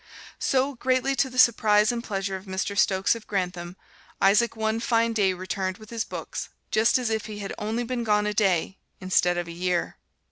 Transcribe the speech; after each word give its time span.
So, 0.39 0.73
greatly 0.73 1.15
to 1.17 1.29
the 1.29 1.37
surprise 1.37 1.91
and 1.91 2.03
pleasure 2.03 2.35
of 2.35 2.45
Mr. 2.45 2.75
Stokes 2.75 3.13
of 3.13 3.27
Grantham, 3.27 3.77
Isaac 4.19 4.55
one 4.55 4.79
fine 4.79 5.13
day 5.13 5.31
returned 5.33 5.77
with 5.77 5.91
his 5.91 6.03
books, 6.05 6.49
just 6.71 6.97
as 6.97 7.11
if 7.11 7.27
he 7.27 7.37
had 7.37 7.53
only 7.59 7.83
been 7.83 8.03
gone 8.03 8.25
a 8.25 8.33
day 8.33 8.79
instead 8.99 9.37
of 9.37 9.47
a 9.47 9.51
year. 9.51 9.97